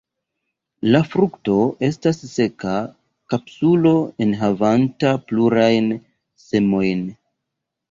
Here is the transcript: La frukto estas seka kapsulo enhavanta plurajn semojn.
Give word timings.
La 0.95 1.01
frukto 1.09 1.57
estas 1.87 2.21
seka 2.29 2.73
kapsulo 3.35 3.93
enhavanta 4.27 5.15
plurajn 5.29 5.95
semojn. 6.49 7.09